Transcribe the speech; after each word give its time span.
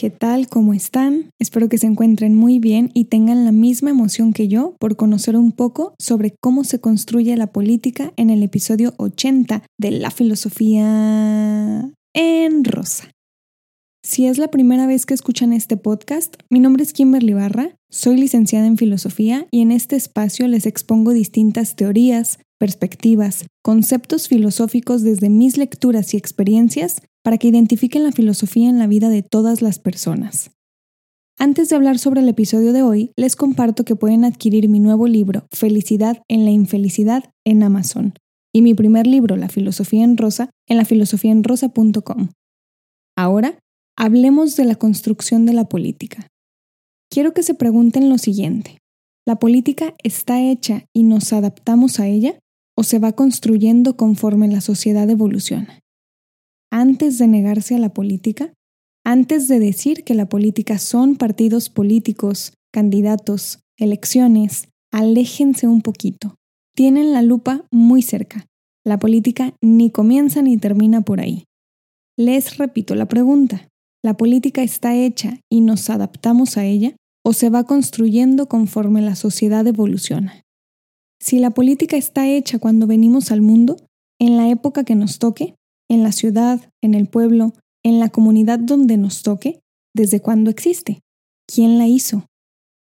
¿Qué 0.00 0.10
tal? 0.10 0.46
¿Cómo 0.46 0.74
están? 0.74 1.32
Espero 1.40 1.68
que 1.68 1.76
se 1.76 1.88
encuentren 1.88 2.36
muy 2.36 2.60
bien 2.60 2.92
y 2.94 3.06
tengan 3.06 3.44
la 3.44 3.50
misma 3.50 3.90
emoción 3.90 4.32
que 4.32 4.46
yo 4.46 4.76
por 4.78 4.94
conocer 4.94 5.36
un 5.36 5.50
poco 5.50 5.96
sobre 5.98 6.36
cómo 6.40 6.62
se 6.62 6.80
construye 6.80 7.36
la 7.36 7.48
política 7.48 8.12
en 8.16 8.30
el 8.30 8.44
episodio 8.44 8.94
80 8.98 9.64
de 9.76 9.90
La 9.90 10.12
Filosofía 10.12 11.90
en 12.14 12.64
Rosa. 12.64 13.10
Si 14.04 14.26
es 14.26 14.38
la 14.38 14.52
primera 14.52 14.86
vez 14.86 15.04
que 15.04 15.14
escuchan 15.14 15.52
este 15.52 15.76
podcast, 15.76 16.36
mi 16.48 16.60
nombre 16.60 16.84
es 16.84 16.92
Kimberly 16.92 17.32
Barra, 17.32 17.74
soy 17.90 18.18
licenciada 18.18 18.68
en 18.68 18.76
filosofía 18.76 19.48
y 19.50 19.62
en 19.62 19.72
este 19.72 19.96
espacio 19.96 20.46
les 20.46 20.66
expongo 20.66 21.12
distintas 21.12 21.74
teorías, 21.74 22.38
perspectivas, 22.60 23.46
conceptos 23.64 24.28
filosóficos 24.28 25.02
desde 25.02 25.28
mis 25.28 25.56
lecturas 25.56 26.14
y 26.14 26.18
experiencias 26.18 27.02
para 27.28 27.36
que 27.36 27.48
identifiquen 27.48 28.04
la 28.04 28.12
filosofía 28.12 28.70
en 28.70 28.78
la 28.78 28.86
vida 28.86 29.10
de 29.10 29.22
todas 29.22 29.60
las 29.60 29.78
personas. 29.78 30.50
Antes 31.38 31.68
de 31.68 31.76
hablar 31.76 31.98
sobre 31.98 32.22
el 32.22 32.28
episodio 32.30 32.72
de 32.72 32.82
hoy, 32.82 33.12
les 33.16 33.36
comparto 33.36 33.84
que 33.84 33.96
pueden 33.96 34.24
adquirir 34.24 34.70
mi 34.70 34.80
nuevo 34.80 35.06
libro, 35.06 35.46
Felicidad 35.52 36.22
en 36.28 36.46
la 36.46 36.52
Infelicidad, 36.52 37.30
en 37.44 37.62
Amazon, 37.62 38.14
y 38.50 38.62
mi 38.62 38.72
primer 38.72 39.06
libro, 39.06 39.36
La 39.36 39.50
Filosofía 39.50 40.04
en 40.04 40.16
Rosa, 40.16 40.48
en 40.66 40.78
lafilosofiaenrosa.com. 40.78 42.30
Ahora, 43.14 43.58
hablemos 43.94 44.56
de 44.56 44.64
la 44.64 44.76
construcción 44.76 45.44
de 45.44 45.52
la 45.52 45.68
política. 45.68 46.28
Quiero 47.10 47.34
que 47.34 47.42
se 47.42 47.52
pregunten 47.52 48.08
lo 48.08 48.16
siguiente. 48.16 48.78
¿La 49.26 49.38
política 49.38 49.92
está 50.02 50.40
hecha 50.40 50.86
y 50.94 51.02
nos 51.02 51.34
adaptamos 51.34 52.00
a 52.00 52.06
ella 52.06 52.38
o 52.74 52.84
se 52.84 52.98
va 52.98 53.12
construyendo 53.12 53.98
conforme 53.98 54.48
la 54.48 54.62
sociedad 54.62 55.10
evoluciona? 55.10 55.82
Antes 56.70 57.18
de 57.18 57.26
negarse 57.26 57.74
a 57.74 57.78
la 57.78 57.92
política, 57.92 58.52
antes 59.04 59.48
de 59.48 59.58
decir 59.58 60.04
que 60.04 60.14
la 60.14 60.28
política 60.28 60.78
son 60.78 61.16
partidos 61.16 61.70
políticos, 61.70 62.52
candidatos, 62.72 63.60
elecciones, 63.78 64.68
aléjense 64.92 65.66
un 65.66 65.82
poquito. 65.82 66.34
Tienen 66.74 67.12
la 67.12 67.22
lupa 67.22 67.64
muy 67.70 68.02
cerca. 68.02 68.46
La 68.84 68.98
política 68.98 69.54
ni 69.62 69.90
comienza 69.90 70.42
ni 70.42 70.58
termina 70.58 71.00
por 71.00 71.20
ahí. 71.20 71.44
Les 72.16 72.58
repito 72.58 72.94
la 72.94 73.06
pregunta. 73.06 73.68
¿La 74.02 74.16
política 74.16 74.62
está 74.62 74.94
hecha 74.94 75.40
y 75.50 75.60
nos 75.60 75.90
adaptamos 75.90 76.56
a 76.56 76.64
ella 76.64 76.94
o 77.24 77.32
se 77.32 77.50
va 77.50 77.64
construyendo 77.64 78.46
conforme 78.46 79.02
la 79.02 79.16
sociedad 79.16 79.66
evoluciona? 79.66 80.42
Si 81.20 81.38
la 81.38 81.50
política 81.50 81.96
está 81.96 82.28
hecha 82.28 82.58
cuando 82.58 82.86
venimos 82.86 83.32
al 83.32 83.40
mundo, 83.40 83.76
en 84.20 84.36
la 84.36 84.48
época 84.50 84.84
que 84.84 84.94
nos 84.94 85.18
toque, 85.18 85.56
en 85.88 86.02
la 86.02 86.12
ciudad, 86.12 86.70
en 86.82 86.94
el 86.94 87.08
pueblo, 87.08 87.52
en 87.84 88.00
la 88.00 88.08
comunidad 88.08 88.58
donde 88.58 88.96
nos 88.96 89.22
toque, 89.22 89.60
desde 89.94 90.20
cuándo 90.20 90.50
existe, 90.50 91.00
quién 91.46 91.78
la 91.78 91.86
hizo. 91.86 92.26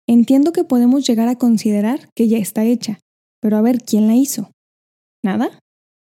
Entiendo 0.08 0.52
que 0.52 0.64
podemos 0.64 1.06
llegar 1.06 1.28
a 1.28 1.36
considerar 1.36 2.08
que 2.14 2.28
ya 2.28 2.38
está 2.38 2.64
hecha, 2.64 3.00
pero 3.40 3.56
a 3.56 3.62
ver, 3.62 3.82
¿quién 3.82 4.06
la 4.06 4.14
hizo? 4.14 4.50
¿Nada? 5.24 5.58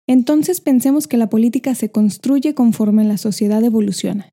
Entonces 0.07 0.59
pensemos 0.59 1.07
que 1.07 1.17
la 1.17 1.29
política 1.29 1.75
se 1.75 1.91
construye 1.91 2.53
conforme 2.53 3.05
la 3.05 3.17
sociedad 3.17 3.63
evoluciona. 3.63 4.29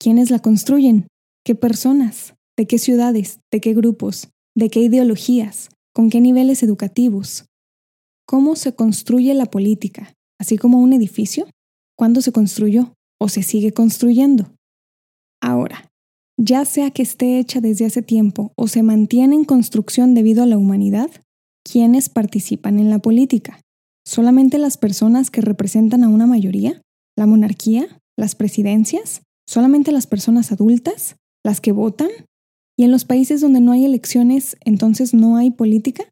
¿Quiénes 0.00 0.30
la 0.30 0.40
construyen? 0.40 1.06
¿Qué 1.44 1.54
personas? 1.54 2.34
¿De 2.56 2.66
qué 2.66 2.78
ciudades? 2.78 3.40
¿De 3.52 3.60
qué 3.60 3.74
grupos? 3.74 4.30
¿De 4.56 4.70
qué 4.70 4.80
ideologías? 4.80 5.68
¿Con 5.94 6.10
qué 6.10 6.20
niveles 6.20 6.62
educativos? 6.62 7.46
¿Cómo 8.26 8.56
se 8.56 8.74
construye 8.74 9.32
la 9.34 9.46
política? 9.46 10.14
¿Así 10.40 10.58
como 10.58 10.78
un 10.80 10.92
edificio? 10.92 11.48
Cuándo 11.98 12.22
se 12.22 12.32
construyó 12.32 12.94
o 13.20 13.28
se 13.28 13.42
sigue 13.42 13.72
construyendo. 13.72 14.54
Ahora, 15.42 15.90
ya 16.38 16.64
sea 16.64 16.90
que 16.92 17.02
esté 17.02 17.38
hecha 17.38 17.60
desde 17.60 17.84
hace 17.84 18.02
tiempo 18.02 18.52
o 18.56 18.68
se 18.68 18.82
mantiene 18.82 19.34
en 19.34 19.44
construcción 19.44 20.14
debido 20.14 20.42
a 20.42 20.46
la 20.46 20.56
humanidad, 20.56 21.10
¿quiénes 21.64 22.08
participan 22.08 22.78
en 22.78 22.90
la 22.90 23.00
política? 23.00 23.60
¿Solamente 24.06 24.58
las 24.58 24.78
personas 24.78 25.30
que 25.30 25.40
representan 25.40 26.04
a 26.04 26.08
una 26.08 26.26
mayoría? 26.26 26.80
¿La 27.16 27.26
monarquía? 27.26 28.00
¿Las 28.16 28.36
presidencias? 28.36 29.22
¿Solamente 29.46 29.90
las 29.90 30.06
personas 30.06 30.52
adultas? 30.52 31.16
¿Las 31.44 31.60
que 31.60 31.72
votan? 31.72 32.08
¿Y 32.76 32.84
en 32.84 32.92
los 32.92 33.04
países 33.04 33.40
donde 33.40 33.60
no 33.60 33.72
hay 33.72 33.84
elecciones, 33.84 34.56
entonces 34.64 35.14
no 35.14 35.36
hay 35.36 35.50
política? 35.50 36.04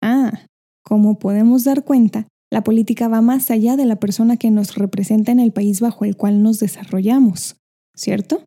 Ah, 0.00 0.46
como 0.84 1.18
podemos 1.18 1.64
dar 1.64 1.84
cuenta, 1.84 2.28
la 2.50 2.64
política 2.64 3.08
va 3.08 3.20
más 3.20 3.50
allá 3.50 3.76
de 3.76 3.86
la 3.86 3.96
persona 3.96 4.36
que 4.36 4.50
nos 4.50 4.74
representa 4.74 5.32
en 5.32 5.40
el 5.40 5.52
país 5.52 5.80
bajo 5.80 6.04
el 6.04 6.16
cual 6.16 6.42
nos 6.42 6.58
desarrollamos, 6.58 7.56
¿cierto? 7.94 8.44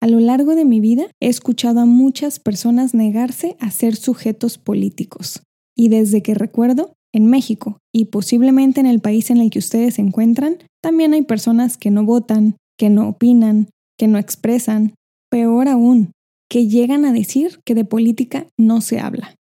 A 0.00 0.06
lo 0.06 0.20
largo 0.20 0.54
de 0.54 0.64
mi 0.64 0.80
vida 0.80 1.06
he 1.20 1.28
escuchado 1.28 1.80
a 1.80 1.86
muchas 1.86 2.38
personas 2.38 2.94
negarse 2.94 3.56
a 3.60 3.70
ser 3.70 3.96
sujetos 3.96 4.58
políticos. 4.58 5.42
Y 5.76 5.88
desde 5.88 6.22
que 6.22 6.34
recuerdo, 6.34 6.96
en 7.16 7.26
México 7.26 7.78
y 7.94 8.06
posiblemente 8.06 8.78
en 8.78 8.86
el 8.86 9.00
país 9.00 9.30
en 9.30 9.38
el 9.38 9.50
que 9.50 9.58
ustedes 9.58 9.94
se 9.94 10.02
encuentran, 10.02 10.58
también 10.82 11.14
hay 11.14 11.22
personas 11.22 11.78
que 11.78 11.90
no 11.90 12.04
votan, 12.04 12.56
que 12.78 12.90
no 12.90 13.08
opinan, 13.08 13.70
que 13.98 14.06
no 14.06 14.18
expresan, 14.18 14.92
peor 15.30 15.68
aún, 15.68 16.12
que 16.50 16.68
llegan 16.68 17.06
a 17.06 17.12
decir 17.12 17.58
que 17.64 17.74
de 17.74 17.86
política 17.86 18.46
no 18.58 18.82
se 18.82 19.00
habla. 19.00 19.34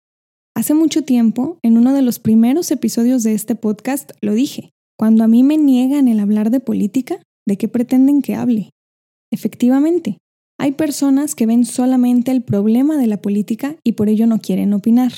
Hace 0.54 0.74
mucho 0.74 1.02
tiempo, 1.02 1.58
en 1.62 1.78
uno 1.78 1.94
de 1.94 2.02
los 2.02 2.18
primeros 2.18 2.70
episodios 2.70 3.22
de 3.22 3.32
este 3.32 3.54
podcast, 3.54 4.12
lo 4.20 4.34
dije. 4.34 4.70
Cuando 4.98 5.24
a 5.24 5.28
mí 5.28 5.42
me 5.42 5.56
niegan 5.56 6.08
el 6.08 6.20
hablar 6.20 6.50
de 6.50 6.60
política, 6.60 7.16
¿de 7.46 7.56
qué 7.56 7.68
pretenden 7.68 8.20
que 8.20 8.34
hable? 8.34 8.70
Efectivamente, 9.32 10.18
hay 10.60 10.72
personas 10.72 11.34
que 11.34 11.46
ven 11.46 11.64
solamente 11.64 12.30
el 12.30 12.42
problema 12.42 12.98
de 12.98 13.06
la 13.06 13.20
política 13.20 13.76
y 13.82 13.92
por 13.92 14.10
ello 14.10 14.26
no 14.26 14.38
quieren 14.38 14.74
opinar, 14.74 15.12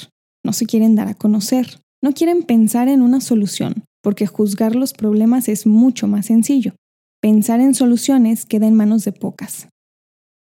no 0.45 0.53
se 0.53 0.67
quieren 0.67 0.95
dar 0.95 1.09
a 1.09 1.15
conocer, 1.15 1.81
no 2.03 2.13
quieren 2.13 2.45
pensar 2.45 2.89
en 2.89 3.03
una 3.03 3.21
solución, 3.21 3.85
porque 4.03 4.27
juzgar 4.27 4.77
los 4.77 4.93
problemas 4.93 5.49
es 5.49 5.67
mucho 5.67 6.07
más 6.07 6.27
sencillo. 6.27 6.75
Pensar 7.21 7.61
en 7.61 7.75
soluciones 7.75 8.47
queda 8.47 8.69
en 8.69 8.75
manos 8.75 9.05
de 9.05 9.13
pocas. 9.13 9.69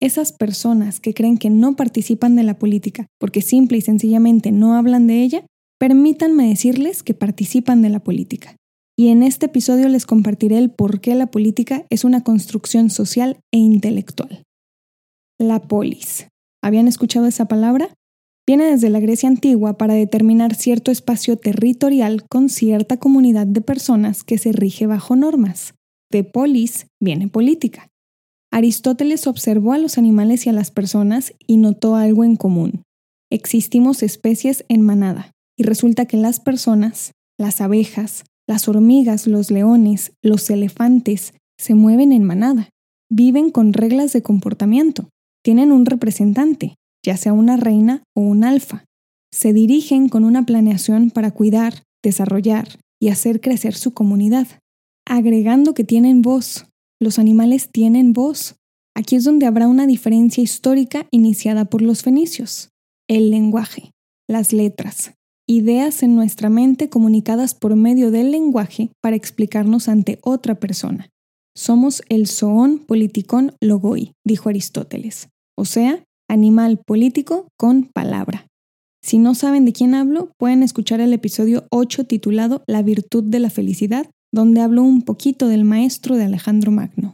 Esas 0.04 0.34
personas 0.34 1.00
que 1.00 1.14
creen 1.14 1.38
que 1.38 1.50
no 1.50 1.78
participan 1.78 2.36
de 2.36 2.44
la 2.44 2.60
política 2.60 3.08
porque 3.22 3.42
simple 3.42 3.78
y 3.78 3.82
sencillamente 3.82 4.52
no 4.52 4.76
hablan 4.76 5.08
de 5.08 5.24
ella, 5.24 5.46
permítanme 5.80 6.50
decirles 6.50 7.04
que 7.04 7.14
participan 7.14 7.82
de 7.82 7.88
la 7.88 8.02
política. 8.02 8.58
Y 8.98 9.08
en 9.08 9.24
este 9.24 9.46
episodio 9.46 9.88
les 9.88 10.06
compartiré 10.06 10.58
el 10.58 10.72
por 10.72 11.00
qué 11.00 11.16
la 11.16 11.28
política 11.28 11.86
es 11.90 12.04
una 12.04 12.22
construcción 12.22 12.90
social 12.90 13.38
e 13.54 13.60
intelectual. 13.60 14.44
La 15.40 15.62
polis. 15.62 16.28
¿Habían 16.62 16.90
escuchado 16.90 17.26
esa 17.26 17.46
palabra? 17.46 17.88
Viene 18.46 18.66
desde 18.66 18.90
la 18.90 19.00
Grecia 19.00 19.30
antigua 19.30 19.78
para 19.78 19.94
determinar 19.94 20.54
cierto 20.54 20.92
espacio 20.92 21.38
territorial 21.38 22.26
con 22.30 22.50
cierta 22.50 22.98
comunidad 22.98 23.48
de 23.48 23.62
personas 23.62 24.26
que 24.26 24.38
se 24.38 24.52
rige 24.52 24.86
bajo 24.86 25.16
normas. 25.16 25.76
De 26.12 26.26
polis 26.26 26.88
viene 27.00 27.30
política. 27.30 27.88
Aristóteles 28.54 29.26
observó 29.26 29.74
a 29.74 29.80
los 29.80 29.98
animales 29.98 30.46
y 30.46 30.50
a 30.50 30.54
las 30.54 30.70
personas 30.70 31.34
y 31.48 31.58
notó 31.58 31.96
algo 31.96 32.24
en 32.24 32.36
común. 32.36 32.84
Existimos 33.32 34.04
especies 34.04 34.64
en 34.70 34.82
manada, 34.82 35.32
y 35.58 35.64
resulta 35.64 36.06
que 36.06 36.18
las 36.18 36.40
personas, 36.40 37.14
las 37.40 37.62
abejas, 37.62 38.26
las 38.48 38.68
hormigas, 38.68 39.26
los 39.26 39.50
leones, 39.50 40.12
los 40.22 40.52
elefantes, 40.52 41.34
se 41.58 41.74
mueven 41.74 42.12
en 42.12 42.24
manada, 42.26 42.70
viven 43.10 43.50
con 43.50 43.74
reglas 43.74 44.14
de 44.14 44.22
comportamiento, 44.22 45.10
tienen 45.44 45.72
un 45.72 45.88
representante, 45.88 46.76
ya 47.04 47.18
sea 47.18 47.34
una 47.34 47.58
reina 47.58 48.04
o 48.16 48.22
un 48.22 48.44
alfa. 48.44 48.86
Se 49.34 49.52
dirigen 49.52 50.10
con 50.10 50.24
una 50.24 50.46
planeación 50.46 51.10
para 51.10 51.32
cuidar, 51.32 51.82
desarrollar 52.04 52.68
y 53.02 53.10
hacer 53.10 53.42
crecer 53.42 53.74
su 53.74 53.96
comunidad, 53.96 54.48
agregando 55.08 55.74
que 55.74 55.84
tienen 55.84 56.22
voz, 56.22 56.68
los 57.00 57.20
animales 57.20 57.70
tienen 57.72 58.14
voz. 58.14 58.56
Aquí 58.96 59.16
es 59.16 59.24
donde 59.24 59.46
habrá 59.46 59.68
una 59.68 59.88
diferencia 59.88 60.44
histórica 60.44 61.08
iniciada 61.12 61.66
por 61.66 61.82
los 61.82 62.04
fenicios. 62.04 62.70
El 63.10 63.32
lenguaje, 63.32 63.92
las 64.28 64.54
letras, 64.54 65.14
ideas 65.48 66.04
en 66.04 66.16
nuestra 66.16 66.50
mente 66.50 66.90
comunicadas 66.90 67.54
por 67.54 67.76
medio 67.76 68.12
del 68.12 68.32
lenguaje 68.32 68.92
para 69.02 69.16
explicarnos 69.16 69.90
ante 69.90 70.20
otra 70.22 70.56
persona. 70.56 71.10
Somos 71.56 72.02
el 72.10 72.28
zoon 72.28 72.80
politikon 72.80 73.54
logoi, 73.62 74.14
dijo 74.26 74.50
Aristóteles, 74.50 75.30
o 75.58 75.66
sea, 75.66 76.04
animal 76.30 76.82
político 76.86 77.48
con 77.58 77.90
palabra. 77.94 78.48
Si 79.04 79.18
no 79.18 79.36
saben 79.36 79.66
de 79.66 79.74
quién 79.74 79.96
hablo, 79.96 80.32
pueden 80.38 80.64
escuchar 80.64 81.02
el 81.02 81.14
episodio 81.14 81.68
8 81.70 82.06
titulado 82.06 82.64
La 82.68 82.82
virtud 82.82 83.24
de 83.24 83.40
la 83.40 83.50
felicidad, 83.50 84.10
donde 84.34 84.62
hablo 84.62 84.84
un 84.84 85.04
poquito 85.04 85.48
del 85.48 85.64
maestro 85.64 86.18
de 86.18 86.26
Alejandro 86.26 86.72
Magno. 86.72 87.14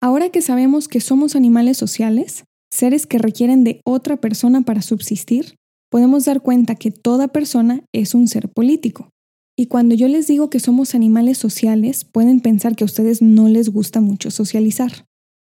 Ahora 0.00 0.30
que 0.30 0.40
sabemos 0.40 0.88
que 0.88 1.00
somos 1.00 1.36
animales 1.36 1.76
sociales, 1.76 2.44
seres 2.72 3.06
que 3.06 3.18
requieren 3.18 3.64
de 3.64 3.82
otra 3.84 4.16
persona 4.16 4.62
para 4.62 4.80
subsistir, 4.80 5.56
podemos 5.90 6.24
dar 6.24 6.40
cuenta 6.40 6.76
que 6.76 6.92
toda 6.92 7.28
persona 7.28 7.82
es 7.92 8.14
un 8.14 8.28
ser 8.28 8.48
político. 8.48 9.10
Y 9.58 9.66
cuando 9.66 9.94
yo 9.94 10.06
les 10.08 10.28
digo 10.28 10.48
que 10.48 10.60
somos 10.60 10.94
animales 10.94 11.36
sociales, 11.36 12.04
pueden 12.04 12.40
pensar 12.40 12.76
que 12.76 12.84
a 12.84 12.86
ustedes 12.86 13.20
no 13.20 13.48
les 13.48 13.68
gusta 13.68 14.00
mucho 14.00 14.30
socializar. 14.30 15.04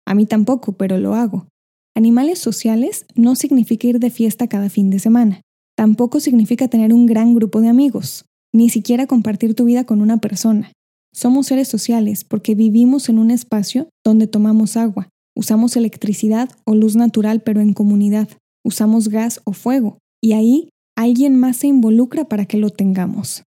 A 0.07 0.15
mí 0.15 0.25
tampoco, 0.25 0.73
pero 0.73 0.99
lo 0.99 1.15
hago. 1.15 1.47
Animales 1.95 2.39
sociales 2.39 3.05
no 3.15 3.37
significa 3.37 3.87
ir 3.87 4.01
de 4.01 4.11
fiesta 4.11 4.49
cada 4.49 4.71
fin 4.71 4.89
de 4.89 4.99
semana. 4.99 5.43
Tampoco 5.77 6.21
significa 6.21 6.69
tener 6.69 6.95
un 6.95 7.07
gran 7.07 7.35
grupo 7.35 7.61
de 7.61 7.69
amigos, 7.69 8.25
ni 8.53 8.69
siquiera 8.69 9.07
compartir 9.07 9.55
tu 9.55 9.65
vida 9.65 9.85
con 9.85 10.01
una 10.01 10.19
persona. 10.19 10.73
Somos 11.13 11.47
seres 11.47 11.69
sociales 11.69 12.25
porque 12.25 12.55
vivimos 12.55 13.09
en 13.09 13.19
un 13.19 13.31
espacio 13.31 13.89
donde 14.05 14.27
tomamos 14.27 14.77
agua, 14.77 15.09
usamos 15.37 15.77
electricidad 15.77 16.51
o 16.65 16.75
luz 16.75 16.97
natural 16.97 17.41
pero 17.41 17.61
en 17.61 17.73
comunidad, 17.73 18.29
usamos 18.65 19.09
gas 19.09 19.41
o 19.45 19.53
fuego, 19.53 19.99
y 20.23 20.33
ahí 20.33 20.69
alguien 20.97 21.37
más 21.37 21.59
se 21.59 21.67
involucra 21.67 22.27
para 22.27 22.47
que 22.47 22.59
lo 22.59 22.71
tengamos. 22.71 23.43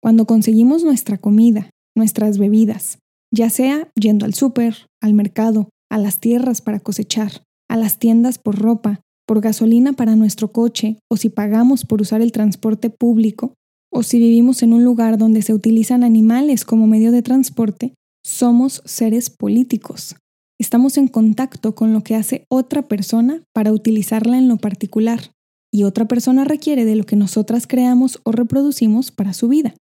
Cuando 0.00 0.26
conseguimos 0.26 0.84
nuestra 0.84 1.18
comida, 1.18 1.70
nuestras 1.96 2.38
bebidas, 2.38 2.98
ya 3.32 3.50
sea 3.50 3.90
yendo 3.94 4.24
al 4.24 4.34
súper, 4.34 4.86
al 5.00 5.14
mercado, 5.14 5.68
a 5.90 5.98
las 5.98 6.20
tierras 6.20 6.62
para 6.62 6.80
cosechar, 6.80 7.42
a 7.68 7.76
las 7.76 7.98
tiendas 7.98 8.38
por 8.38 8.58
ropa, 8.58 9.00
por 9.26 9.40
gasolina 9.40 9.92
para 9.92 10.16
nuestro 10.16 10.52
coche 10.52 10.98
o 11.10 11.16
si 11.16 11.28
pagamos 11.28 11.84
por 11.84 12.00
usar 12.00 12.20
el 12.20 12.32
transporte 12.32 12.90
público 12.90 13.54
o 13.92 14.02
si 14.02 14.18
vivimos 14.18 14.62
en 14.62 14.72
un 14.72 14.84
lugar 14.84 15.18
donde 15.18 15.42
se 15.42 15.52
utilizan 15.52 16.02
animales 16.02 16.64
como 16.64 16.86
medio 16.86 17.12
de 17.12 17.22
transporte, 17.22 17.94
somos 18.24 18.82
seres 18.86 19.28
políticos. 19.28 20.16
Estamos 20.58 20.96
en 20.96 21.08
contacto 21.08 21.74
con 21.74 21.92
lo 21.92 22.02
que 22.02 22.14
hace 22.14 22.46
otra 22.48 22.88
persona 22.88 23.42
para 23.52 23.72
utilizarla 23.72 24.38
en 24.38 24.48
lo 24.48 24.56
particular, 24.56 25.32
y 25.74 25.84
otra 25.84 26.06
persona 26.06 26.44
requiere 26.44 26.84
de 26.84 26.96
lo 26.96 27.04
que 27.04 27.16
nosotras 27.16 27.66
creamos 27.66 28.20
o 28.24 28.32
reproducimos 28.32 29.10
para 29.10 29.34
su 29.34 29.48
vida. 29.48 29.74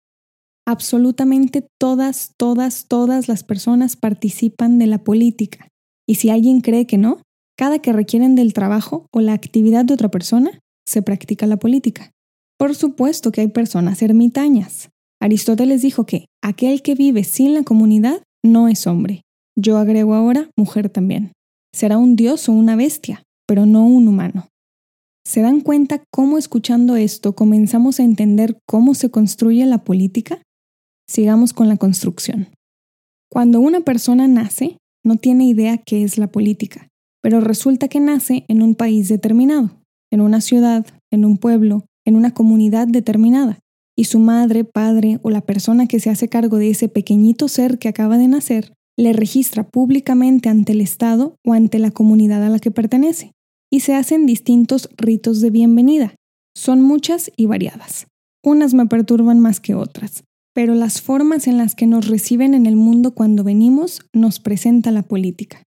Absolutamente 0.67 1.67
todas, 1.79 2.33
todas, 2.37 2.87
todas 2.89 3.29
las 3.29 3.45
personas 3.45 3.97
participan 3.97 4.79
de 4.79 4.87
la 4.87 5.05
política, 5.05 5.69
y 6.09 6.17
si 6.17 6.31
alguien 6.31 6.61
cree 6.61 6.87
que 6.87 6.99
no, 6.99 7.23
cada 7.57 7.79
que 7.79 7.93
requieren 7.93 8.35
del 8.35 8.55
trabajo 8.55 9.07
o 9.13 9.21
la 9.21 9.35
actividad 9.35 9.85
de 9.85 9.95
otra 9.95 10.11
persona, 10.11 10.59
se 10.87 11.03
practica 11.03 11.47
la 11.47 11.59
política. 11.59 12.11
Por 12.61 12.75
supuesto 12.75 13.33
que 13.33 13.41
hay 13.41 13.49
personas 13.49 14.03
ermitañas. 14.03 14.91
Aristóteles 15.19 15.81
dijo 15.81 16.05
que 16.05 16.27
aquel 16.43 16.83
que 16.83 16.95
vive 16.95 17.25
sin 17.25 17.55
la 17.55 17.63
comunidad 17.63 18.23
no 18.45 18.69
es 18.69 18.87
hombre. 18.87 19.23
Yo 19.59 19.79
agrego 19.79 20.15
ahora 20.15 20.51
mujer 20.57 20.91
también. 20.91 21.33
Será 21.75 21.97
un 21.97 22.17
dios 22.17 22.49
o 22.51 22.53
una 22.53 22.77
bestia, 22.77 23.23
pero 23.47 23.65
no 23.65 23.87
un 23.87 24.07
humano. 24.07 24.49
¿Se 25.27 25.41
dan 25.41 25.61
cuenta 25.61 26.03
cómo 26.13 26.37
escuchando 26.37 26.97
esto 26.97 27.35
comenzamos 27.35 27.99
a 27.99 28.03
entender 28.03 28.59
cómo 28.67 28.95
se 28.95 29.11
construye 29.11 29.65
la 29.65 29.79
política? 29.79 30.43
Sigamos 31.09 31.55
con 31.55 31.69
la 31.69 31.79
construcción. 31.79 32.49
Cuando 33.31 33.61
una 33.61 33.81
persona 33.81 34.29
nace, 34.29 34.77
no 35.03 35.17
tiene 35.17 35.47
idea 35.47 35.79
qué 35.79 36.05
es 36.05 36.19
la 36.19 36.27
política 36.27 36.91
pero 37.23 37.41
resulta 37.41 37.89
que 37.89 38.01
nace 38.01 38.45
en 38.49 38.63
un 38.63 38.75
país 38.75 39.09
determinado, 39.09 39.71
en 40.11 40.21
una 40.21 40.41
ciudad, 40.41 40.87
en 41.11 41.25
un 41.25 41.39
pueblo, 41.39 41.87
en 42.11 42.17
una 42.17 42.35
comunidad 42.35 42.87
determinada, 42.87 43.59
y 43.97 44.05
su 44.05 44.19
madre, 44.19 44.65
padre 44.65 45.19
o 45.23 45.31
la 45.31 45.41
persona 45.41 45.87
que 45.87 46.01
se 46.01 46.11
hace 46.11 46.29
cargo 46.29 46.59
de 46.59 46.71
ese 46.71 46.89
pequeñito 46.89 47.49
ser 47.49 47.79
que 47.79 47.89
acaba 47.89 48.19
de 48.19 48.29
nacer 48.29 48.75
le 49.01 49.15
registra 49.15 49.67
públicamente 49.67 50.51
ante 50.51 50.73
el 50.73 50.83
Estado 50.83 51.37
o 51.47 51.55
ante 51.55 51.79
la 51.79 51.91
comunidad 51.91 52.45
a 52.45 52.51
la 52.51 52.59
que 52.59 52.71
pertenece, 52.71 53.33
y 53.73 53.81
se 53.81 53.95
hacen 53.95 54.27
distintos 54.27 54.91
ritos 54.99 55.41
de 55.41 55.49
bienvenida. 55.49 56.15
Son 56.55 56.83
muchas 56.83 57.31
y 57.35 57.47
variadas. 57.47 58.09
Unas 58.45 58.75
me 58.75 58.85
perturban 58.87 59.41
más 59.41 59.59
que 59.59 59.75
otras, 59.75 60.25
pero 60.55 60.75
las 60.75 61.01
formas 61.01 61.47
en 61.47 61.57
las 61.57 61.75
que 61.75 61.87
nos 61.87 62.09
reciben 62.09 62.53
en 62.53 62.67
el 62.67 62.77
mundo 62.77 63.15
cuando 63.15 63.43
venimos 63.43 64.03
nos 64.13 64.39
presenta 64.39 64.91
la 64.91 65.03
política. 65.03 65.63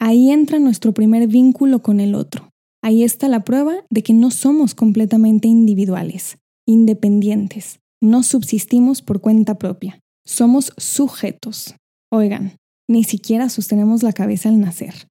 Ahí 0.00 0.30
entra 0.30 0.58
nuestro 0.58 0.92
primer 0.94 1.26
vínculo 1.28 1.82
con 1.82 2.00
el 2.00 2.14
otro. 2.14 2.53
Ahí 2.84 3.02
está 3.02 3.28
la 3.28 3.44
prueba 3.44 3.76
de 3.88 4.02
que 4.02 4.12
no 4.12 4.30
somos 4.30 4.74
completamente 4.74 5.48
individuales, 5.48 6.36
independientes, 6.66 7.80
no 8.02 8.22
subsistimos 8.22 9.00
por 9.00 9.22
cuenta 9.22 9.54
propia, 9.58 10.00
somos 10.26 10.70
sujetos. 10.76 11.76
Oigan, 12.12 12.58
ni 12.86 13.02
siquiera 13.02 13.48
sostenemos 13.48 14.02
la 14.02 14.12
cabeza 14.12 14.50
al 14.50 14.60
nacer. 14.60 15.08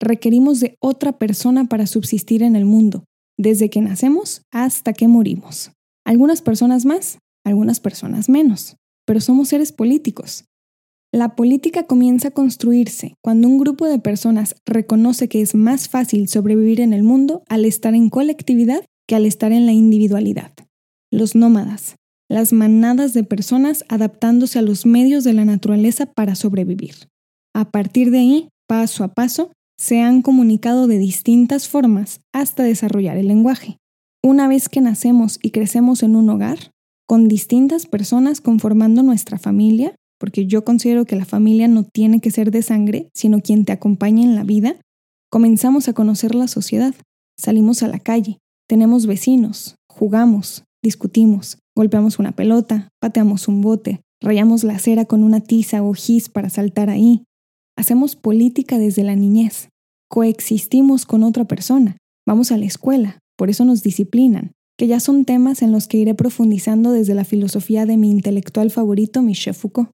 Requerimos 0.00 0.58
de 0.58 0.74
otra 0.80 1.16
persona 1.16 1.66
para 1.66 1.86
subsistir 1.86 2.42
en 2.42 2.56
el 2.56 2.64
mundo, 2.64 3.04
desde 3.38 3.70
que 3.70 3.80
nacemos 3.80 4.42
hasta 4.50 4.92
que 4.92 5.06
morimos. 5.06 5.70
Algunas 6.04 6.42
personas 6.42 6.84
más, 6.84 7.18
algunas 7.44 7.78
personas 7.78 8.28
menos, 8.28 8.78
pero 9.06 9.20
somos 9.20 9.46
seres 9.46 9.70
políticos. 9.70 10.46
La 11.14 11.36
política 11.36 11.82
comienza 11.82 12.28
a 12.28 12.30
construirse 12.30 13.16
cuando 13.22 13.46
un 13.46 13.58
grupo 13.58 13.86
de 13.86 13.98
personas 13.98 14.56
reconoce 14.64 15.28
que 15.28 15.42
es 15.42 15.54
más 15.54 15.90
fácil 15.90 16.26
sobrevivir 16.26 16.80
en 16.80 16.94
el 16.94 17.02
mundo 17.02 17.42
al 17.50 17.66
estar 17.66 17.94
en 17.94 18.08
colectividad 18.08 18.82
que 19.06 19.14
al 19.14 19.26
estar 19.26 19.52
en 19.52 19.66
la 19.66 19.72
individualidad. 19.72 20.52
Los 21.10 21.34
nómadas, 21.34 21.96
las 22.30 22.54
manadas 22.54 23.12
de 23.12 23.24
personas 23.24 23.84
adaptándose 23.90 24.58
a 24.58 24.62
los 24.62 24.86
medios 24.86 25.22
de 25.22 25.34
la 25.34 25.44
naturaleza 25.44 26.06
para 26.06 26.34
sobrevivir. 26.34 26.94
A 27.54 27.70
partir 27.70 28.10
de 28.10 28.18
ahí, 28.20 28.48
paso 28.66 29.04
a 29.04 29.08
paso, 29.08 29.52
se 29.76 30.00
han 30.00 30.22
comunicado 30.22 30.86
de 30.86 30.96
distintas 30.96 31.68
formas 31.68 32.20
hasta 32.32 32.62
desarrollar 32.62 33.18
el 33.18 33.28
lenguaje. 33.28 33.76
Una 34.22 34.48
vez 34.48 34.70
que 34.70 34.80
nacemos 34.80 35.38
y 35.42 35.50
crecemos 35.50 36.02
en 36.02 36.16
un 36.16 36.30
hogar, 36.30 36.70
con 37.06 37.28
distintas 37.28 37.84
personas 37.84 38.40
conformando 38.40 39.02
nuestra 39.02 39.38
familia, 39.38 39.94
porque 40.22 40.46
yo 40.46 40.64
considero 40.64 41.04
que 41.04 41.16
la 41.16 41.24
familia 41.24 41.66
no 41.66 41.82
tiene 41.82 42.20
que 42.20 42.30
ser 42.30 42.52
de 42.52 42.62
sangre, 42.62 43.08
sino 43.12 43.40
quien 43.40 43.64
te 43.64 43.72
acompaña 43.72 44.22
en 44.22 44.36
la 44.36 44.44
vida, 44.44 44.76
comenzamos 45.32 45.88
a 45.88 45.94
conocer 45.94 46.36
la 46.36 46.46
sociedad, 46.46 46.94
salimos 47.36 47.82
a 47.82 47.88
la 47.88 47.98
calle, 47.98 48.38
tenemos 48.68 49.06
vecinos, 49.06 49.74
jugamos, 49.90 50.62
discutimos, 50.80 51.58
golpeamos 51.76 52.20
una 52.20 52.30
pelota, 52.30 52.88
pateamos 53.00 53.48
un 53.48 53.62
bote, 53.62 54.00
rayamos 54.20 54.62
la 54.62 54.74
acera 54.74 55.06
con 55.06 55.24
una 55.24 55.40
tiza 55.40 55.82
o 55.82 55.92
gis 55.92 56.28
para 56.28 56.50
saltar 56.50 56.88
ahí. 56.88 57.24
Hacemos 57.76 58.14
política 58.14 58.78
desde 58.78 59.02
la 59.02 59.16
niñez, 59.16 59.70
coexistimos 60.08 61.04
con 61.04 61.24
otra 61.24 61.46
persona, 61.46 61.96
vamos 62.28 62.52
a 62.52 62.58
la 62.58 62.66
escuela, 62.66 63.18
por 63.36 63.50
eso 63.50 63.64
nos 63.64 63.82
disciplinan, 63.82 64.52
que 64.78 64.86
ya 64.86 65.00
son 65.00 65.24
temas 65.24 65.62
en 65.62 65.72
los 65.72 65.88
que 65.88 65.96
iré 65.96 66.14
profundizando 66.14 66.92
desde 66.92 67.16
la 67.16 67.24
filosofía 67.24 67.86
de 67.86 67.96
mi 67.96 68.12
intelectual 68.12 68.70
favorito, 68.70 69.20
Michel 69.20 69.54
Foucault. 69.54 69.90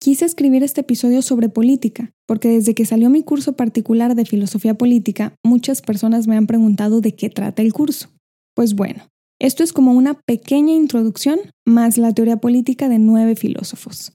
Quise 0.00 0.24
escribir 0.24 0.62
este 0.62 0.82
episodio 0.82 1.22
sobre 1.22 1.48
política, 1.48 2.12
porque 2.24 2.48
desde 2.48 2.72
que 2.72 2.86
salió 2.86 3.10
mi 3.10 3.24
curso 3.24 3.54
particular 3.54 4.14
de 4.14 4.24
filosofía 4.24 4.74
política, 4.74 5.34
muchas 5.44 5.82
personas 5.82 6.28
me 6.28 6.36
han 6.36 6.46
preguntado 6.46 7.00
de 7.00 7.16
qué 7.16 7.30
trata 7.30 7.62
el 7.62 7.72
curso. 7.72 8.08
Pues 8.54 8.76
bueno, 8.76 9.02
esto 9.40 9.64
es 9.64 9.72
como 9.72 9.92
una 9.92 10.14
pequeña 10.14 10.72
introducción 10.72 11.40
más 11.66 11.98
la 11.98 12.14
teoría 12.14 12.36
política 12.36 12.88
de 12.88 13.00
nueve 13.00 13.34
filósofos. 13.34 14.12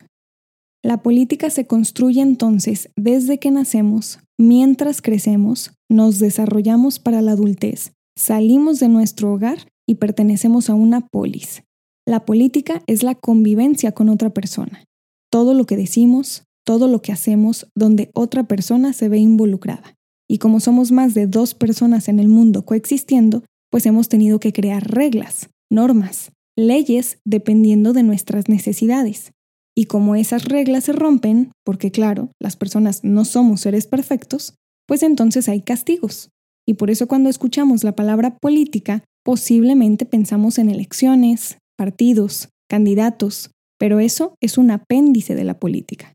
La 0.81 1.01
política 1.01 1.49
se 1.49 1.67
construye 1.67 2.21
entonces 2.21 2.89
desde 2.95 3.37
que 3.37 3.51
nacemos, 3.51 4.19
mientras 4.39 5.01
crecemos, 5.01 5.73
nos 5.89 6.17
desarrollamos 6.17 6.99
para 6.99 7.21
la 7.21 7.33
adultez, 7.33 7.91
salimos 8.17 8.79
de 8.79 8.87
nuestro 8.87 9.33
hogar 9.33 9.67
y 9.85 9.95
pertenecemos 9.95 10.69
a 10.69 10.75
una 10.75 11.01
polis. 11.01 11.63
La 12.07 12.23
política 12.23 12.81
es 12.87 13.03
la 13.03 13.15
convivencia 13.15 13.91
con 13.91 14.07
otra 14.07 14.29
persona 14.29 14.85
todo 15.33 15.55
lo 15.55 15.65
que 15.65 15.77
decimos, 15.77 16.43
todo 16.63 16.87
lo 16.87 17.01
que 17.01 17.11
hacemos, 17.11 17.65
donde 17.75 18.11
otra 18.13 18.43
persona 18.43 18.93
se 18.93 19.09
ve 19.09 19.17
involucrada. 19.17 19.95
Y 20.29 20.37
como 20.37 20.59
somos 20.59 20.91
más 20.91 21.15
de 21.15 21.25
dos 21.25 21.55
personas 21.55 22.07
en 22.07 22.19
el 22.19 22.27
mundo 22.27 22.65
coexistiendo, 22.65 23.43
pues 23.71 23.87
hemos 23.87 24.09
tenido 24.09 24.39
que 24.39 24.53
crear 24.53 24.87
reglas, 24.93 25.49
normas, 25.71 26.31
leyes 26.55 27.17
dependiendo 27.25 27.93
de 27.93 28.03
nuestras 28.03 28.47
necesidades. 28.47 29.31
Y 29.75 29.85
como 29.85 30.13
esas 30.13 30.45
reglas 30.45 30.83
se 30.83 30.93
rompen, 30.93 31.51
porque 31.65 31.89
claro, 31.89 32.29
las 32.39 32.55
personas 32.55 33.03
no 33.03 33.25
somos 33.25 33.61
seres 33.61 33.87
perfectos, 33.87 34.53
pues 34.87 35.01
entonces 35.01 35.49
hay 35.49 35.61
castigos. 35.61 36.29
Y 36.67 36.75
por 36.75 36.91
eso 36.91 37.07
cuando 37.07 37.31
escuchamos 37.31 37.83
la 37.83 37.95
palabra 37.95 38.37
política, 38.37 39.03
posiblemente 39.25 40.05
pensamos 40.05 40.59
en 40.59 40.69
elecciones, 40.69 41.57
partidos, 41.75 42.49
candidatos, 42.69 43.49
pero 43.83 43.99
eso 43.99 44.37
es 44.39 44.57
un 44.57 44.71
apéndice 44.71 45.35
de 45.35 45.43
la 45.43 45.59
política. 45.59 46.13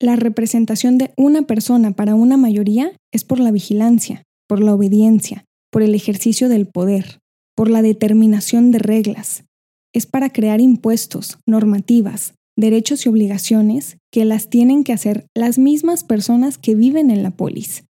La 0.00 0.14
representación 0.14 0.96
de 0.96 1.12
una 1.16 1.42
persona 1.42 1.90
para 1.90 2.14
una 2.14 2.36
mayoría 2.36 2.92
es 3.12 3.24
por 3.24 3.40
la 3.40 3.50
vigilancia, 3.50 4.22
por 4.48 4.62
la 4.62 4.72
obediencia, 4.72 5.44
por 5.72 5.82
el 5.82 5.96
ejercicio 5.96 6.48
del 6.48 6.68
poder, 6.68 7.18
por 7.56 7.68
la 7.68 7.82
determinación 7.82 8.70
de 8.70 8.78
reglas. 8.78 9.42
Es 9.92 10.06
para 10.06 10.30
crear 10.30 10.60
impuestos, 10.60 11.38
normativas, 11.48 12.34
derechos 12.56 13.04
y 13.04 13.08
obligaciones 13.08 13.96
que 14.12 14.24
las 14.24 14.48
tienen 14.48 14.84
que 14.84 14.92
hacer 14.92 15.26
las 15.36 15.58
mismas 15.58 16.04
personas 16.04 16.58
que 16.58 16.76
viven 16.76 17.10
en 17.10 17.24
la 17.24 17.32
polis. 17.32 17.82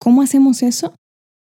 ¿Cómo 0.00 0.22
hacemos 0.22 0.64
eso? 0.64 0.92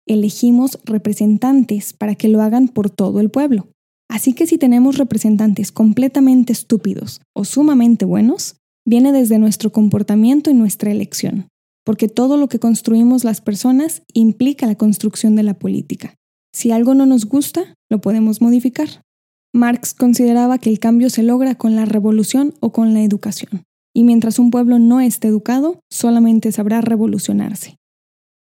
Elegimos 0.07 0.77
representantes 0.85 1.91
para 1.93 2.13
que 2.13 2.27
lo 2.27 2.43
hagan 2.43 2.67
por 2.67 2.91
todo 2.91 3.19
el 3.19 3.31
pueblo. 3.31 3.67
Así 4.09 4.33
que 4.33 4.47
si 4.47 4.57
tenemos 4.57 4.97
representantes 4.97 5.71
completamente 5.71 6.53
estúpidos 6.53 7.21
o 7.33 7.43
sumamente 7.43 8.05
buenos, 8.05 8.55
viene 8.85 9.11
desde 9.11 9.39
nuestro 9.39 9.71
comportamiento 9.71 10.49
y 10.51 10.53
nuestra 10.53 10.91
elección. 10.91 11.47
porque 11.85 12.09
todo 12.09 12.35
lo 12.35 12.49
que 12.49 12.59
construimos 12.59 13.23
las 13.23 13.39
personas 13.39 14.01
implica 14.13 14.65
la 14.65 14.75
construcción 14.75 15.35
de 15.35 15.43
la 15.43 15.53
política. 15.53 16.15
Si 16.51 16.71
algo 16.71 16.95
no 16.95 17.05
nos 17.05 17.25
gusta, 17.25 17.75
lo 17.89 18.01
podemos 18.01 18.41
modificar. 18.41 18.89
Marx 19.53 19.93
consideraba 19.93 20.57
que 20.57 20.69
el 20.69 20.79
cambio 20.79 21.09
se 21.09 21.23
logra 21.23 21.55
con 21.55 21.75
la 21.75 21.85
revolución 21.85 22.53
o 22.59 22.73
con 22.73 22.93
la 22.93 23.03
educación, 23.03 23.63
y 23.93 24.03
mientras 24.03 24.39
un 24.39 24.51
pueblo 24.51 24.79
no 24.79 24.99
esté 24.99 25.27
educado, 25.29 25.79
solamente 25.89 26.51
sabrá 26.51 26.81
revolucionarse. 26.81 27.77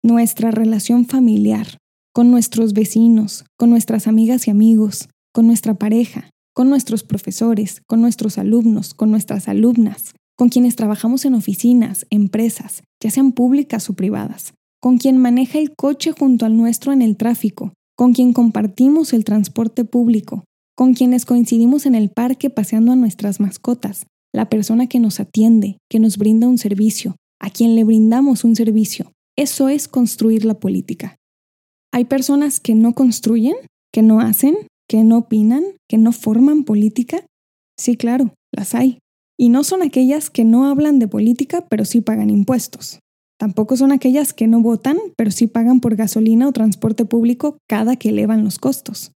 Nuestra 0.02 0.50
relación 0.50 1.04
familiar, 1.04 1.78
con 2.14 2.30
nuestros 2.30 2.72
vecinos, 2.72 3.44
con 3.58 3.68
nuestras 3.70 4.06
amigas 4.06 4.46
y 4.46 4.50
amigos, 4.50 5.08
con 5.34 5.48
nuestra 5.48 5.74
pareja, 5.74 6.30
con 6.54 6.70
nuestros 6.70 7.02
profesores, 7.02 7.82
con 7.88 8.00
nuestros 8.00 8.38
alumnos, 8.38 8.94
con 8.94 9.10
nuestras 9.10 9.48
alumnas, 9.48 10.14
con 10.38 10.48
quienes 10.48 10.76
trabajamos 10.76 11.24
en 11.24 11.34
oficinas, 11.34 12.06
empresas, 12.10 12.84
ya 13.02 13.10
sean 13.10 13.32
públicas 13.32 13.90
o 13.90 13.94
privadas, 13.94 14.54
con 14.80 14.96
quien 14.96 15.18
maneja 15.18 15.58
el 15.58 15.74
coche 15.74 16.12
junto 16.12 16.46
al 16.46 16.56
nuestro 16.56 16.92
en 16.92 17.02
el 17.02 17.16
tráfico, 17.16 17.72
con 17.96 18.12
quien 18.12 18.32
compartimos 18.32 19.12
el 19.12 19.24
transporte 19.24 19.84
público, 19.84 20.44
con 20.76 20.94
quienes 20.94 21.24
coincidimos 21.24 21.84
en 21.84 21.96
el 21.96 22.10
parque 22.10 22.48
paseando 22.48 22.92
a 22.92 22.96
nuestras 22.96 23.40
mascotas, 23.40 24.06
la 24.32 24.48
persona 24.48 24.86
que 24.86 25.00
nos 25.00 25.18
atiende, 25.18 25.78
que 25.90 25.98
nos 25.98 26.16
brinda 26.16 26.46
un 26.46 26.58
servicio, 26.58 27.16
a 27.40 27.50
quien 27.50 27.74
le 27.74 27.82
brindamos 27.82 28.44
un 28.44 28.54
servicio. 28.54 29.10
Eso 29.36 29.68
es 29.68 29.88
construir 29.88 30.44
la 30.44 30.54
política. 30.54 31.16
Hay 31.92 32.04
personas 32.04 32.60
que 32.60 32.76
no 32.76 32.94
construyen, 32.94 33.56
que 33.92 34.02
no 34.02 34.20
hacen, 34.20 34.56
que 34.88 35.04
no 35.04 35.18
opinan, 35.18 35.64
que 35.88 35.98
no 35.98 36.12
forman 36.12 36.64
política. 36.64 37.24
Sí, 37.78 37.96
claro, 37.96 38.34
las 38.52 38.74
hay. 38.74 38.98
Y 39.38 39.48
no 39.48 39.64
son 39.64 39.82
aquellas 39.82 40.30
que 40.30 40.44
no 40.44 40.66
hablan 40.66 40.98
de 40.98 41.08
política, 41.08 41.66
pero 41.68 41.84
sí 41.84 42.00
pagan 42.00 42.30
impuestos. 42.30 43.00
Tampoco 43.38 43.76
son 43.76 43.90
aquellas 43.92 44.32
que 44.32 44.46
no 44.46 44.60
votan, 44.60 44.96
pero 45.16 45.30
sí 45.30 45.46
pagan 45.46 45.80
por 45.80 45.96
gasolina 45.96 46.48
o 46.48 46.52
transporte 46.52 47.04
público 47.04 47.58
cada 47.68 47.96
que 47.96 48.10
elevan 48.10 48.44
los 48.44 48.58
costos. 48.58 49.12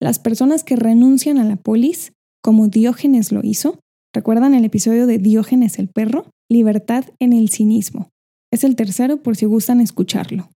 Las 0.00 0.18
personas 0.18 0.62
que 0.64 0.76
renuncian 0.76 1.38
a 1.38 1.44
la 1.44 1.56
polis, 1.56 2.12
como 2.42 2.68
Diógenes 2.68 3.32
lo 3.32 3.40
hizo, 3.42 3.78
¿recuerdan 4.12 4.54
el 4.54 4.64
episodio 4.64 5.06
de 5.06 5.18
Diógenes 5.18 5.78
el 5.78 5.88
perro? 5.88 6.26
Libertad 6.50 7.04
en 7.18 7.32
el 7.32 7.48
cinismo. 7.48 8.10
Es 8.52 8.64
el 8.64 8.76
tercero 8.76 9.22
por 9.22 9.36
si 9.36 9.46
gustan 9.46 9.80
escucharlo. 9.80 10.50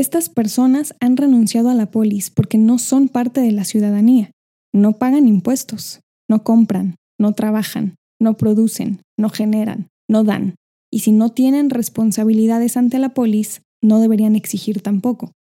Estas 0.00 0.30
personas 0.30 0.94
han 1.00 1.18
renunciado 1.18 1.68
a 1.68 1.74
la 1.74 1.90
polis 1.90 2.30
porque 2.30 2.56
no 2.56 2.78
son 2.78 3.10
parte 3.10 3.42
de 3.42 3.52
la 3.52 3.66
ciudadanía, 3.66 4.30
no 4.72 4.94
pagan 4.94 5.28
impuestos, 5.28 6.00
no 6.26 6.42
compran, 6.42 6.96
no 7.18 7.34
trabajan, 7.34 7.96
no 8.18 8.38
producen, 8.38 9.02
no 9.18 9.28
generan, 9.28 9.88
no 10.08 10.24
dan. 10.24 10.54
Y 10.90 11.00
si 11.00 11.12
no 11.12 11.28
tienen 11.28 11.68
responsabilidades 11.68 12.78
ante 12.78 12.98
la 12.98 13.10
polis, 13.10 13.60
no 13.82 14.00
deberían 14.00 14.36
exigir 14.36 14.80
tampoco. 14.80 15.32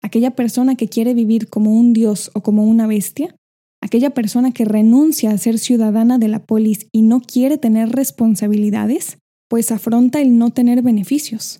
Aquella 0.00 0.36
persona 0.36 0.76
que 0.76 0.86
quiere 0.86 1.12
vivir 1.12 1.48
como 1.48 1.76
un 1.76 1.92
dios 1.92 2.30
o 2.34 2.40
como 2.40 2.62
una 2.66 2.86
bestia, 2.86 3.34
aquella 3.82 4.10
persona 4.10 4.52
que 4.52 4.64
renuncia 4.64 5.32
a 5.32 5.38
ser 5.38 5.58
ciudadana 5.58 6.18
de 6.18 6.28
la 6.28 6.38
polis 6.38 6.86
y 6.92 7.02
no 7.02 7.20
quiere 7.20 7.58
tener 7.58 7.88
responsabilidades, 7.88 9.18
pues 9.48 9.72
afronta 9.72 10.20
el 10.20 10.38
no 10.38 10.50
tener 10.50 10.82
beneficios. 10.82 11.58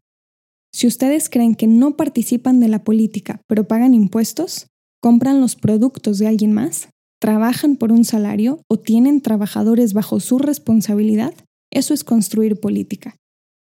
Si 0.74 0.88
ustedes 0.88 1.30
creen 1.30 1.54
que 1.54 1.68
no 1.68 1.96
participan 1.96 2.58
de 2.58 2.66
la 2.66 2.82
política, 2.82 3.40
pero 3.46 3.68
pagan 3.68 3.94
impuestos, 3.94 4.66
compran 5.00 5.40
los 5.40 5.54
productos 5.54 6.18
de 6.18 6.26
alguien 6.26 6.52
más, 6.52 6.88
trabajan 7.20 7.76
por 7.76 7.92
un 7.92 8.04
salario 8.04 8.60
o 8.68 8.76
tienen 8.76 9.20
trabajadores 9.20 9.92
bajo 9.92 10.18
su 10.18 10.40
responsabilidad, 10.40 11.32
eso 11.70 11.94
es 11.94 12.02
construir 12.02 12.58
política. 12.58 13.14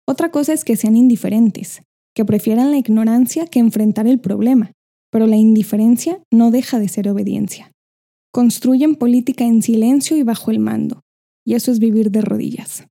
Otra 0.08 0.30
cosa 0.30 0.54
es 0.54 0.64
que 0.64 0.76
sean 0.76 0.96
indiferentes, 0.96 1.82
que 2.14 2.26
prefieran 2.26 2.70
la 2.70 2.78
ignorancia 2.78 3.48
que 3.48 3.58
enfrentar 3.58 4.06
el 4.06 4.20
problema, 4.20 4.74
pero 5.12 5.26
la 5.26 5.36
indiferencia 5.36 6.22
no 6.32 6.52
deja 6.52 6.78
de 6.78 6.90
ser 6.90 7.10
obediencia. 7.10 7.72
Construyen 8.32 8.96
política 8.96 9.46
en 9.46 9.64
silencio 9.64 10.16
y 10.16 10.22
bajo 10.22 10.52
el 10.52 10.60
mando, 10.60 11.02
y 11.44 11.56
eso 11.56 11.72
es 11.72 11.80
vivir 11.80 12.12
de 12.12 12.22
rodillas. 12.22 12.86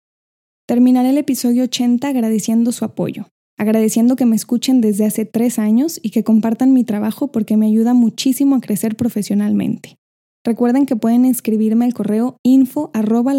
Terminaré 0.67 1.11
el 1.11 1.19
episodio 1.19 1.63
80 1.63 2.09
agradeciendo 2.09 2.73
su 2.73 2.85
apoyo, 2.85 3.29
agradeciendo 3.59 4.17
que 4.17 4.25
me 4.25 4.37
escuchen 4.37 4.81
desde 4.81 5.05
hace 5.05 5.25
tres 5.27 5.59
años 5.59 6.01
y 6.03 6.11
que 6.11 6.25
compartan 6.25 6.73
mi 6.73 6.85
trabajo 6.85 7.31
porque 7.31 7.57
me 7.57 7.67
ayuda 7.67 7.93
muchísimo 7.93 8.57
a 8.57 8.61
crecer 8.61 8.97
profesionalmente. 8.97 9.97
Recuerden 10.45 10.87
que 10.87 10.97
pueden 10.97 11.25
escribirme 11.25 11.85
al 11.85 11.93
correo 11.93 12.39
info 12.43 12.91
arroba 12.95 13.35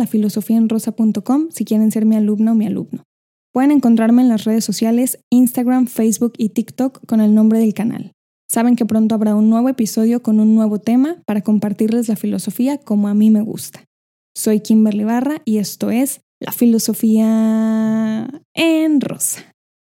si 1.50 1.66
quieren 1.66 1.92
ser 1.92 2.06
mi 2.06 2.16
alumno 2.16 2.52
o 2.52 2.56
mi 2.56 2.68
alumno. 2.68 3.04
Pueden 3.52 3.72
encontrarme 3.72 4.22
en 4.22 4.30
las 4.30 4.44
redes 4.44 4.64
sociales 4.64 5.20
Instagram, 5.32 5.88
Facebook 5.88 6.34
y 6.38 6.50
TikTok 6.50 7.04
con 7.08 7.20
el 7.20 7.34
nombre 7.34 7.60
del 7.60 7.74
canal. 7.74 8.12
Saben 8.48 8.76
que 8.76 8.86
pronto 8.86 9.16
habrá 9.16 9.36
un 9.36 9.50
nuevo 9.50 9.70
episodio 9.70 10.22
con 10.22 10.40
un 10.40 10.54
nuevo 10.54 10.80
tema 10.80 11.22
para 11.26 11.42
compartirles 11.42 12.10
la 12.10 12.16
filosofía 12.16 12.78
como 12.78 13.08
a 13.08 13.14
mí 13.14 13.32
me 13.32 13.42
gusta. 13.42 13.86
Soy 14.36 14.60
Kimberly 14.60 15.04
Barra 15.04 15.42
y 15.46 15.58
esto 15.58 15.90
es 15.90 16.22
La 16.40 16.52
Filosofía 16.52 18.28
en 18.54 19.02
Rosa. 19.02 19.49